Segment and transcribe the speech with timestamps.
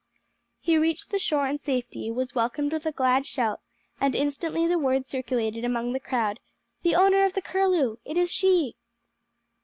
[0.59, 3.61] He reached the shore in safety, was welcomed with a glad shout,
[3.99, 6.39] and instantly the word circulated among the crowd,
[6.81, 7.97] "The owner of the Curlew.
[8.03, 8.77] It is she."